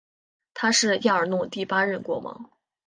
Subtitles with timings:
[0.55, 2.49] 他是亚尔诺第八任国王。